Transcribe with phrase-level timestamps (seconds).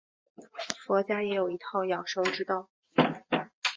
[0.83, 2.71] 佛家也有一套养生之道。